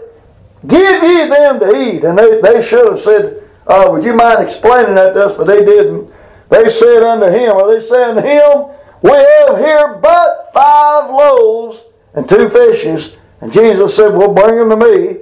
[0.65, 2.04] give ye them to eat.
[2.04, 5.38] And they, they should have said, uh, Would you mind explaining that to us?
[5.38, 6.12] But they didn't.
[6.49, 11.82] They said unto him, or they said unto him, We have here but five loaves
[12.13, 13.15] and two fishes.
[13.41, 15.17] And Jesus said, Well, bring them to me.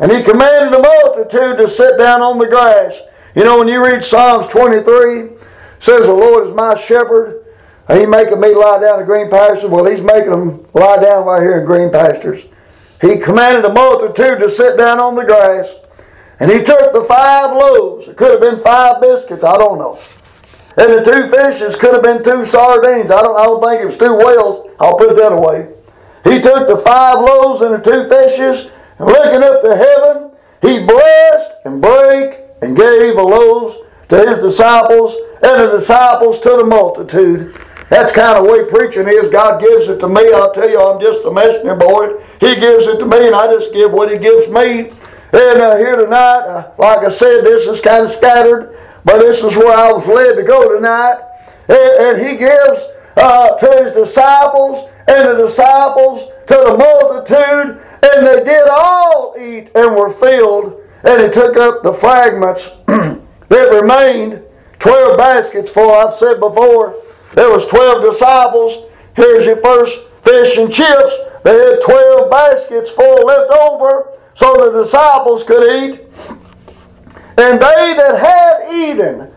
[0.00, 3.00] And he commanded the multitude to sit down on the grass.
[3.34, 5.30] You know, when you read Psalms 23,
[5.78, 7.44] says, The Lord is my shepherd.
[7.88, 9.68] And he making me lie down in green pastures.
[9.68, 12.44] Well, he's making them lie down right here in green pastures.
[13.00, 15.74] He commanded the multitude to sit down on the grass.
[16.42, 18.08] And he took the five loaves.
[18.08, 19.44] It could have been five biscuits.
[19.44, 19.96] I don't know.
[20.76, 23.12] And the two fishes could have been two sardines.
[23.12, 24.68] I don't, I don't think it was two whales.
[24.80, 25.68] I'll put it that away.
[26.24, 30.84] He took the five loaves and the two fishes, and looking up to heaven, he
[30.84, 33.76] blessed and brake and gave the loaves
[34.08, 37.56] to his disciples, and the disciples to the multitude.
[37.88, 39.28] That's kind of way preaching is.
[39.30, 40.32] God gives it to me.
[40.32, 42.20] I'll tell you, I'm just a messenger boy.
[42.40, 44.90] He gives it to me, and I just give what He gives me.
[45.32, 49.38] And uh, here tonight, uh, like I said, this is kind of scattered, but this
[49.38, 51.22] is where I was led to go tonight.
[51.68, 52.82] And, and He gives
[53.16, 59.70] uh, to His disciples, and the disciples to the multitude, and they did all eat
[59.74, 60.78] and were filled.
[61.02, 64.42] And He took up the fragments that remained,
[64.80, 67.02] 12 baskets full, I've said before.
[67.32, 68.84] There was 12 disciples.
[69.16, 71.12] Here's your first fish and chips.
[71.42, 76.00] They had 12 baskets full left over so the disciples could eat.
[77.38, 79.30] And they that had eaten,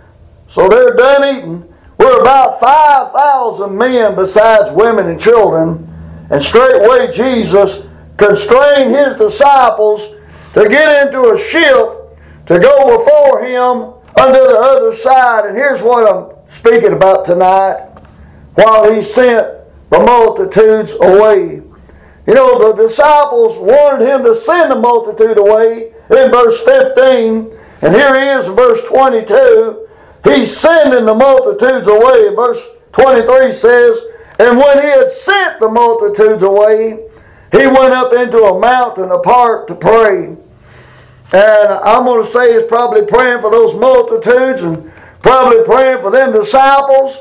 [0.47, 5.87] so they're done eating, were about 5,000 men besides women and children.
[6.31, 7.85] And straightway Jesus
[8.17, 10.01] constrained his disciples
[10.55, 15.45] to get into a ship to go before him unto the other side.
[15.45, 17.91] And here's what I'm speaking about tonight
[18.55, 19.55] while he sent
[19.91, 21.61] the multitudes away.
[22.27, 27.95] You know, the disciples wanted him to send the multitude away in verse 15, and
[27.95, 29.87] here he is in verse 22.
[30.23, 32.33] He's sending the multitudes away.
[32.33, 32.59] Verse
[32.93, 33.99] 23 says,
[34.39, 37.07] And when he had sent the multitudes away,
[37.51, 40.35] he went up into a mountain apart to pray.
[41.31, 46.09] And I'm going to say he's probably praying for those multitudes and probably praying for
[46.09, 47.17] them disciples.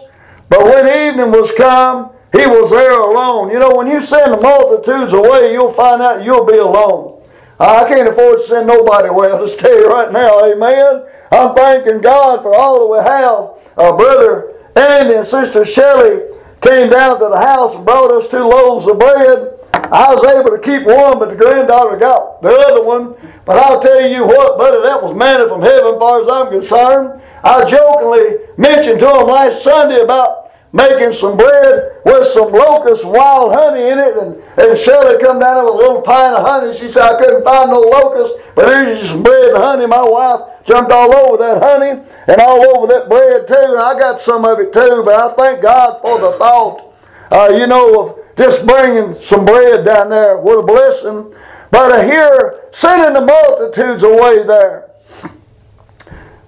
[0.48, 3.50] But when evening was come, he was there alone.
[3.50, 7.22] You know, when you send the multitudes away, you'll find out you'll be alone.
[7.60, 9.30] I can't afford to send nobody away.
[9.30, 11.06] I'll just tell you right now, amen.
[11.30, 13.78] I'm thanking God for all that we have.
[13.78, 16.22] Our Brother Andy and Sister Shelley
[16.60, 19.50] came down to the house and brought us two loaves of bread.
[19.72, 23.14] I was able to keep one, but the granddaughter got the other one.
[23.44, 26.50] But I'll tell you what, buddy, that was manna from heaven, as far as I'm
[26.50, 27.20] concerned.
[27.44, 30.43] I jokingly mentioned to him last Sunday about
[30.74, 34.16] making some bread with some locust wild honey in it.
[34.16, 36.74] And, and Shelley come down with a little pint of honey.
[36.74, 39.86] She said, I couldn't find no locust, but here's some bread and honey.
[39.86, 43.54] My wife jumped all over that honey and all over that bread too.
[43.54, 46.92] I got some of it too, but I thank God for the thought,
[47.30, 50.36] uh, you know, of just bringing some bread down there.
[50.38, 51.32] What a blessing.
[51.70, 54.90] But here, sending the multitudes away there.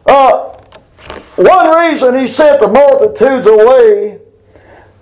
[0.05, 0.56] Uh,
[1.37, 4.21] one reason he sent the multitudes away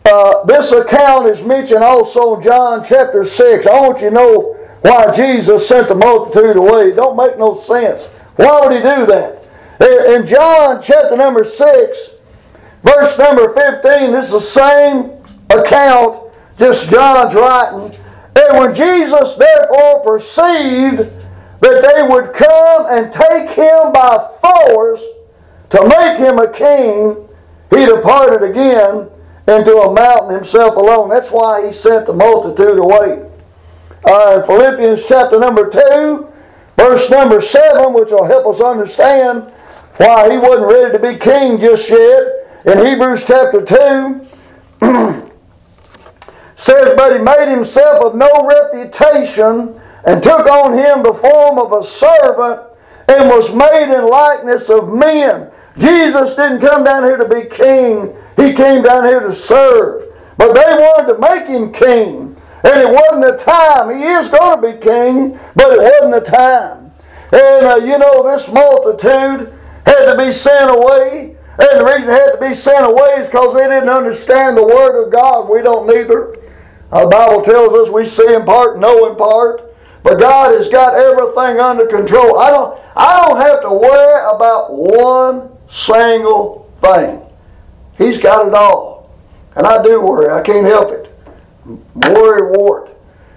[0.05, 3.67] uh, this account is mentioned also in John chapter 6.
[3.67, 6.91] I want you to know why Jesus sent the multitude away.
[6.91, 8.03] It don't make no sense.
[8.37, 9.43] Why would he do that?
[10.15, 11.99] In John chapter number 6,
[12.83, 15.11] verse number 15, this is the same
[15.49, 17.99] account, just John's writing.
[18.37, 21.11] And when Jesus therefore perceived
[21.61, 25.03] that they would come and take him by force
[25.75, 27.29] to make him a king,
[27.71, 29.09] he departed again
[29.47, 31.11] into a mountain himself alone.
[31.11, 33.29] That's why he sent the multitude away.
[34.05, 36.29] Uh, Philippians chapter number 2,
[36.77, 39.51] verse number 7, which will help us understand
[39.97, 42.47] why he wasn't ready to be king just yet.
[42.67, 44.27] In Hebrews chapter 2,
[46.57, 51.73] says, But he made himself of no reputation and took on him the form of
[51.73, 52.61] a servant
[53.09, 55.51] and was made in likeness of men.
[55.77, 60.13] Jesus didn't come down here to be king, he came down here to serve.
[60.37, 62.37] But they wanted to make him king.
[62.65, 63.95] And it wasn't the time.
[63.95, 66.93] He is going to be king, but it wasn't the time.
[67.33, 69.53] And uh, you know, this multitude
[69.85, 71.37] had to be sent away.
[71.59, 74.65] And the reason they had to be sent away is because they didn't understand the
[74.65, 75.49] Word of God.
[75.49, 76.37] We don't neither.
[76.91, 79.75] The Bible tells us we see in part, know in part.
[80.03, 82.39] But God has got everything under control.
[82.39, 87.21] I don't, I don't have to worry about one single thing.
[87.99, 89.11] He's got it all.
[89.57, 90.33] And I do worry.
[90.33, 91.11] I can't help it.
[91.95, 92.91] Worry wart.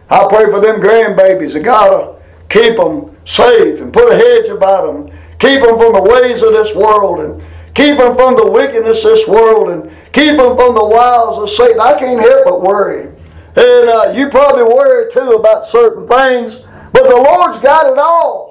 [0.09, 1.55] I pray for them grandbabies.
[1.55, 2.15] I gotta
[2.49, 5.17] keep them safe and put a hedge about them.
[5.39, 7.41] Keep them from the ways of this world and
[7.75, 11.49] keep them from the wickedness of this world and keep them from the wiles of
[11.49, 11.79] Satan.
[11.79, 13.13] I can't help but worry.
[13.55, 16.61] And uh, you probably worry too about certain things,
[16.93, 18.47] but the Lord's got it all.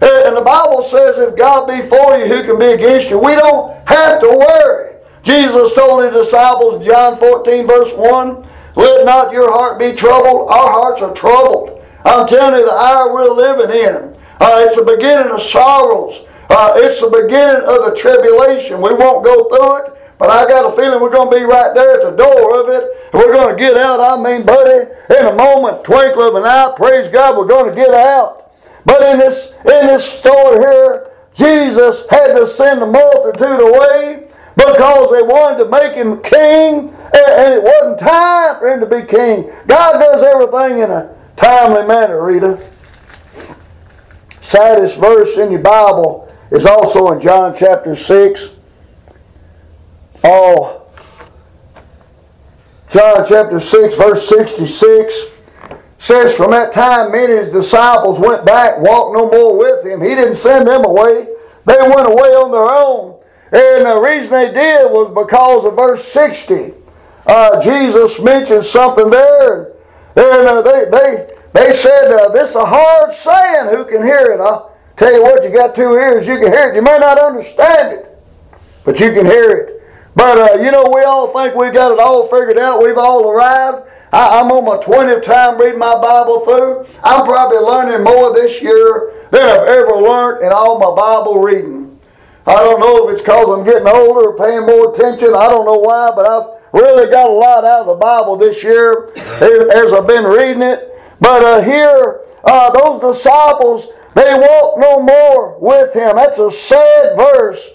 [0.00, 3.18] And the Bible says, if God be for you, who can be against you?
[3.18, 4.96] We don't have to worry.
[5.22, 10.50] Jesus told his disciples, John 14, verse 1, Let not your heart be troubled.
[10.50, 11.82] Our hearts are troubled.
[12.04, 16.26] I'm telling you, the hour we're living in, uh, it's the beginning of sorrows.
[16.48, 18.80] Uh, it's the beginning of the tribulation.
[18.80, 21.74] We won't go through it, but I got a feeling we're going to be right
[21.74, 22.88] there at the door of it.
[23.12, 23.98] We're going to get out.
[23.98, 24.88] I mean, buddy,
[25.18, 28.45] in a moment, twinkle of an eye, praise God, we're going to get out.
[28.86, 35.10] But in this in this story here, Jesus had to send the multitude away because
[35.10, 39.52] they wanted to make him king, and it wasn't time for him to be king.
[39.66, 42.64] God does everything in a timely manner, Rita.
[44.40, 48.50] Saddest verse in your Bible is also in John chapter 6.
[50.22, 50.86] Oh,
[52.88, 55.35] John chapter 6, verse 66
[55.98, 60.00] says, From that time, many of his disciples went back, walked no more with him.
[60.00, 61.28] He didn't send them away,
[61.64, 63.18] they went away on their own.
[63.52, 66.74] And the reason they did was because of verse 60.
[67.26, 69.72] Uh, Jesus mentioned something there,
[70.16, 73.68] and uh, they, they, they said, uh, This is a hard saying.
[73.74, 74.40] Who can hear it?
[74.40, 76.76] I'll tell you what, you got two ears, you can hear it.
[76.76, 78.18] You may not understand it,
[78.84, 79.82] but you can hear it.
[80.14, 82.82] But uh, you know, we all think we've got it all figured out.
[82.82, 83.85] We've all arrived.
[84.12, 86.86] I, am on my 20th time reading my Bible through.
[87.02, 91.98] I'm probably learning more this year than I've ever learned in all my Bible reading.
[92.46, 95.34] I don't know if it's because I'm getting older or paying more attention.
[95.34, 98.62] I don't know why, but I've really got a lot out of the Bible this
[98.62, 100.92] year as I've been reading it.
[101.20, 106.14] But uh, here, uh, those disciples, they walk no more with him.
[106.14, 107.68] That's a sad verse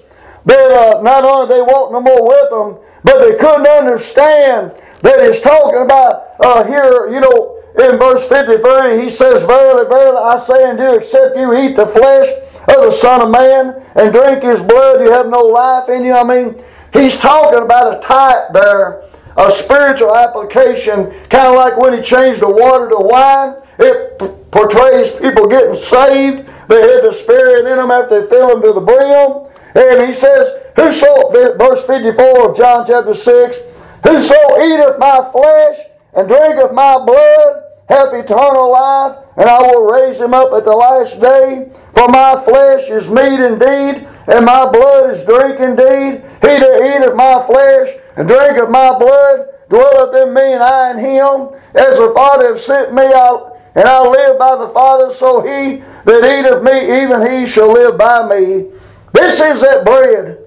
[0.46, 4.72] that uh, not only they walked no more with them, but they couldn't understand
[5.02, 10.18] that he's talking about uh, here, you know, in verse 53, he says, Verily, verily,
[10.18, 12.28] I say unto you, except you eat the flesh
[12.68, 16.14] of the Son of Man and drink his blood, you have no life in you.
[16.14, 19.04] I mean, he's talking about a type there,
[19.38, 23.56] a spiritual application, kind of like when he changed the water to wine.
[23.80, 26.48] It p- portrays people getting saved.
[26.68, 29.48] They had the Spirit in them after they fill them to the brim.
[29.74, 33.58] And he says, Whoso, verse 54 of John chapter 6,
[34.04, 35.78] Whoso eateth my flesh
[36.14, 40.72] and drinketh my blood hath eternal life, and I will raise him up at the
[40.72, 41.70] last day.
[41.94, 46.24] For my flesh is meat indeed, and my blood is drink indeed.
[46.42, 50.98] He that eateth my flesh and drinketh my blood dwelleth in me, and I in
[50.98, 51.50] him.
[51.74, 55.84] As the Father hath sent me out, and I live by the Father, so he
[56.06, 58.68] that eateth me, even he shall live by me.
[59.14, 60.40] This is that bread,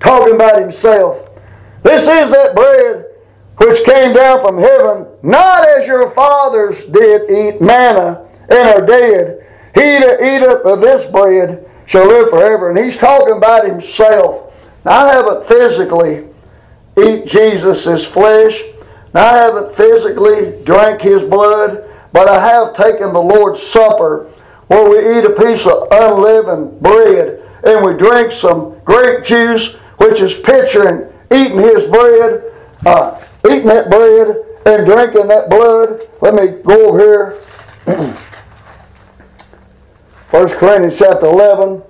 [0.00, 1.27] talking about himself.
[1.82, 3.06] This is that bread
[3.58, 9.44] which came down from heaven, not as your fathers did eat manna and are dead.
[9.74, 12.70] He that eateth of this bread shall live forever.
[12.70, 14.52] And he's talking about himself.
[14.84, 16.28] Now, I haven't physically
[16.96, 18.62] eat Jesus' flesh.
[19.12, 24.30] Now, I haven't physically drank his blood, but I have taken the Lord's Supper
[24.68, 30.20] where we eat a piece of unleavened bread and we drink some grape juice, which
[30.20, 32.52] is picturing eating his bread,
[32.86, 36.00] uh, eating that bread and drinking that blood.
[36.20, 37.38] Let me go over here.
[40.30, 41.82] 1 Corinthians chapter 11.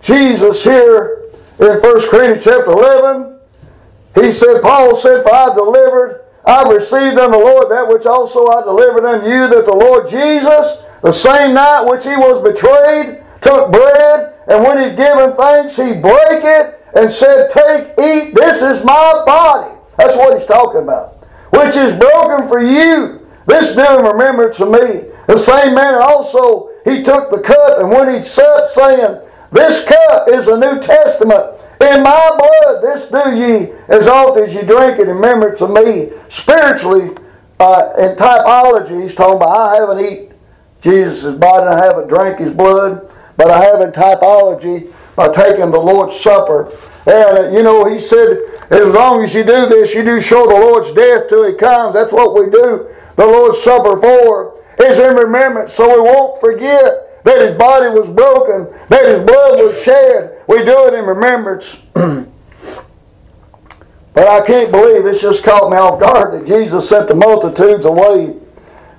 [0.00, 1.24] Jesus here
[1.58, 3.38] in 1 Corinthians chapter 11,
[4.14, 8.46] he said, Paul said, For I delivered, I received unto the Lord that which also
[8.46, 13.22] I delivered unto you, that the Lord Jesus, the same night which he was betrayed,
[13.42, 18.62] took bread, and when he'd given thanks, he brake it and said, Take, eat, this
[18.62, 19.74] is my body.
[19.96, 21.16] That's what he's talking about.
[21.50, 23.26] Which is broken for you.
[23.46, 25.10] This do in remembrance of me.
[25.26, 29.20] The same manner also he took the cup, and when he'd supped, saying,
[29.52, 32.82] This cup is the New Testament in my blood.
[32.82, 36.10] This do ye as oft as ye drink it in remembrance of me.
[36.28, 37.16] Spiritually,
[37.60, 40.32] uh, in typology, he's talking about I haven't eat
[40.82, 45.80] Jesus' body, I haven't drank his blood, but I have in typology by taking the
[45.80, 46.70] Lord's Supper.
[47.06, 50.46] And, uh, you know, he said, as long as you do this, you do show
[50.46, 51.94] the Lord's death till he comes.
[51.94, 52.86] That's what we do
[53.16, 58.08] the Lord's Supper for, is in remembrance so we won't forget that his body was
[58.08, 60.40] broken, that his blood was shed.
[60.46, 61.80] We do it in remembrance.
[61.94, 62.28] but
[64.16, 68.36] I can't believe it's just caught me off guard that Jesus sent the multitudes away.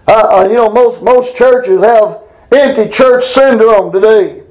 [0.06, 2.20] Uh, uh, you know, most, most churches have
[2.52, 4.44] empty church syndrome today.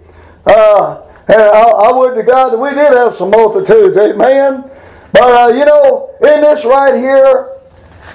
[0.46, 4.64] Uh, and I, I would to God that we did have some multitudes, amen.
[5.12, 7.50] But uh, you know, in this right here,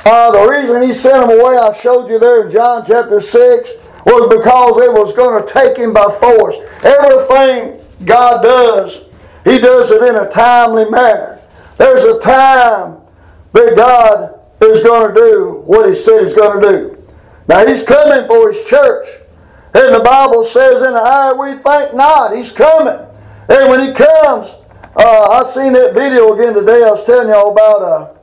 [0.05, 3.69] uh, the reason he sent them away, I showed you there in John chapter 6,
[4.05, 6.55] was because it was going to take him by force.
[6.83, 9.05] Everything God does,
[9.43, 11.41] he does it in a timely manner.
[11.77, 12.97] There's a time
[13.53, 17.03] that God is going to do what he said he's going to do.
[17.47, 19.07] Now, he's coming for his church.
[19.73, 22.99] And the Bible says in the hour we think not, he's coming.
[23.49, 24.47] And when he comes,
[24.95, 26.83] uh, I seen that video again today.
[26.83, 28.19] I was telling y'all about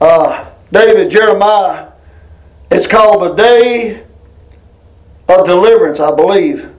[0.00, 1.88] uh, uh, David Jeremiah.
[2.70, 4.04] It's called the Day
[5.28, 6.70] of Deliverance, I believe.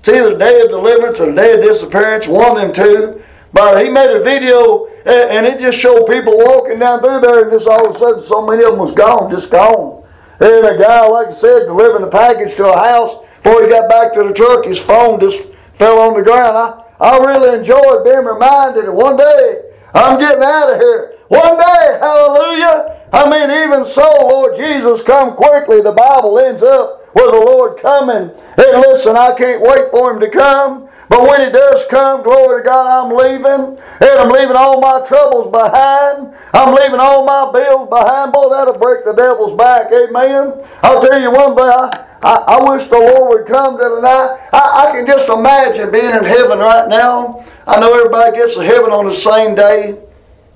[0.00, 3.22] It's either the Day of Deliverance or the Day of Disappearance, one of them two.
[3.52, 7.52] But he made a video and it just showed people walking down through there and
[7.52, 10.01] just all of a sudden so many of them was gone, just gone.
[10.42, 13.88] And a guy, like I said, delivering a package to a house, before he got
[13.88, 15.40] back to the truck, his phone just
[15.74, 16.56] fell on the ground.
[16.56, 19.62] I, I really enjoyed being reminded that one day
[19.94, 21.14] I'm getting out of here.
[21.28, 23.00] One day, hallelujah.
[23.12, 25.80] I mean, even so, Lord Jesus, come quickly.
[25.80, 28.30] The Bible ends up with the Lord coming.
[28.30, 30.88] And listen, I can't wait for him to come.
[31.12, 33.76] But when he does come, glory to God, I'm leaving.
[34.00, 36.32] And I'm leaving all my troubles behind.
[36.54, 38.32] I'm leaving all my bills behind.
[38.32, 39.92] Boy, that'll break the devil's back.
[39.92, 40.54] Amen.
[40.82, 41.66] I'll tell you one thing.
[41.66, 44.38] I, I, I wish the Lord would come to tonight.
[44.54, 47.44] I, I can just imagine being in heaven right now.
[47.66, 50.00] I know everybody gets to heaven on the same day.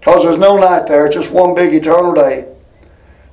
[0.01, 2.49] Because there's no night there, it's just one big eternal day.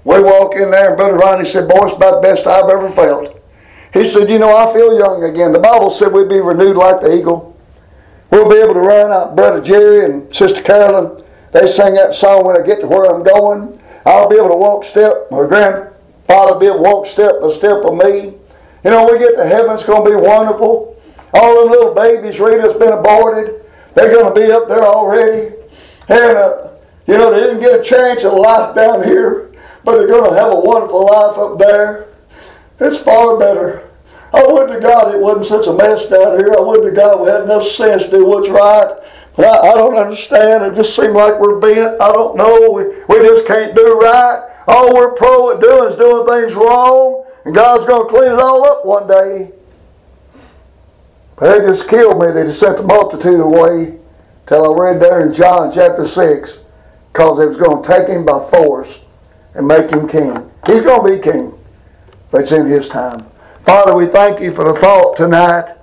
[0.03, 2.89] We walk in there, and Brother Ronnie said, Boy, it's about the best I've ever
[2.89, 3.42] felt.
[3.93, 5.53] He said, You know, I feel young again.
[5.53, 7.55] The Bible said we'd be renewed like the eagle.
[8.31, 9.35] We'll be able to run out.
[9.35, 13.23] Brother Jerry and Sister Carolyn, they sang that song when I get to where I'm
[13.23, 13.79] going.
[14.05, 15.29] I'll be able to walk step.
[15.29, 18.33] My grandfather will be able to walk step by step of me.
[18.83, 20.99] You know, we get to heaven, it's going to be wonderful.
[21.33, 23.63] All them little babies, Rita's been aborted.
[23.95, 25.55] They're going to be up there already.
[26.09, 26.69] And, uh,
[27.07, 29.51] you know, they didn't get a chance at life down here,
[29.83, 32.12] but they're going to have a wonderful life up there.
[32.83, 33.89] It's far better.
[34.33, 36.53] I wouldn't to God it wasn't such a mess down here.
[36.57, 38.89] I would to God we had enough sense to do what's right.
[39.35, 40.63] But I, I don't understand.
[40.63, 42.01] It just seems like we're bent.
[42.01, 42.71] I don't know.
[42.71, 44.49] We, we just can't do right.
[44.67, 47.25] All we're pro at doing is doing things wrong.
[47.45, 49.51] And God's going to clean it all up one day.
[51.35, 52.31] But they just killed me.
[52.31, 53.99] They just sent the multitude away
[54.47, 56.59] till I read there in John chapter 6
[57.11, 59.01] because it was going to take him by force
[59.53, 60.49] and make him king.
[60.65, 61.52] He's going to be king,
[62.33, 63.25] it's in his time.
[63.65, 65.75] Father, we thank you for the thought tonight.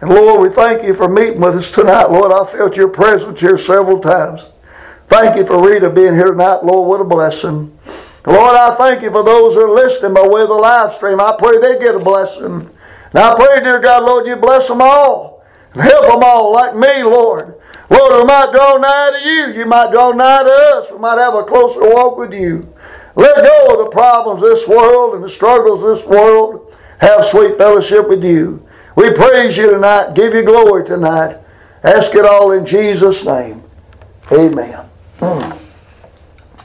[0.00, 2.10] And Lord, we thank you for meeting with us tonight.
[2.10, 4.42] Lord, I felt your presence here several times.
[5.08, 6.64] Thank you for Rita being here tonight.
[6.64, 7.76] Lord, what a blessing.
[8.26, 11.20] Lord, I thank you for those who are listening by way of the live stream.
[11.20, 12.70] I pray they get a blessing.
[13.10, 15.44] And I pray, dear God, Lord, you bless them all.
[15.72, 17.54] And help them all like me, Lord.
[17.90, 19.60] Lord, we might draw nigh to you.
[19.60, 20.90] You might draw nigh to us.
[20.90, 22.73] We might have a closer walk with you.
[23.16, 26.74] Let go of the problems of this world and the struggles of this world.
[26.98, 28.66] Have sweet fellowship with you.
[28.96, 31.38] We praise you tonight, give you glory tonight.
[31.82, 33.62] Ask it all in Jesus' name.
[34.32, 34.88] Amen.
[35.18, 35.52] Hmm.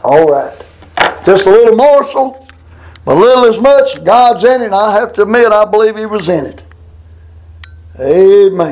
[0.03, 0.65] All right.
[1.25, 2.47] Just a little morsel,
[3.03, 4.03] but little as much.
[4.03, 4.71] God's in it.
[4.71, 6.63] I have to admit, I believe He was in it.
[7.99, 8.59] Amen.